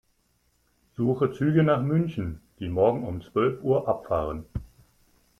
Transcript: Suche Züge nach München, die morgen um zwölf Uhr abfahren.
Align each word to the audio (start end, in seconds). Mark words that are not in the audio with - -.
Suche 0.97 1.31
Züge 1.31 1.61
nach 1.61 1.83
München, 1.83 2.41
die 2.57 2.69
morgen 2.69 3.05
um 3.05 3.21
zwölf 3.21 3.61
Uhr 3.61 3.87
abfahren. 3.87 4.45